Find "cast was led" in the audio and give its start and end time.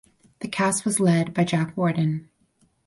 0.47-1.31